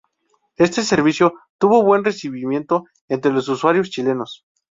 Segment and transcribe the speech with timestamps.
[0.57, 4.47] Este servicio tuvo buen recibimiento entre los usuarios chilenos.